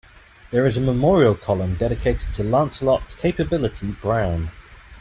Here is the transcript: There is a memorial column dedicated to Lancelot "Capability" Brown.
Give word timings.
There 0.49 0.65
is 0.65 0.77
a 0.77 0.81
memorial 0.81 1.35
column 1.35 1.75
dedicated 1.77 2.33
to 2.33 2.43
Lancelot 2.43 3.15
"Capability" 3.17 3.91
Brown. 3.91 4.49